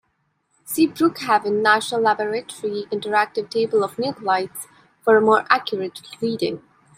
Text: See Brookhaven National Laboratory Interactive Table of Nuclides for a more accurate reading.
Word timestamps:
See 0.65 0.87
Brookhaven 0.87 1.61
National 1.61 2.01
Laboratory 2.01 2.87
Interactive 2.91 3.47
Table 3.51 3.83
of 3.83 3.97
Nuclides 3.97 4.65
for 5.03 5.15
a 5.17 5.21
more 5.21 5.45
accurate 5.47 6.01
reading. 6.19 6.63